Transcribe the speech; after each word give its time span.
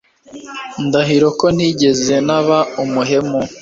Ndahiro 0.85 1.27
ko 1.39 1.45
ntigeze 1.55 2.15
naba 2.27 2.57
umuhemu 2.83 3.39